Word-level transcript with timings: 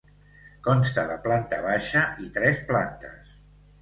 Consta 0.67 1.03
de 1.11 1.17
planta 1.27 1.59
baixa 1.67 2.03
i 2.29 2.33
tres 2.39 2.67
plantes. 2.73 3.41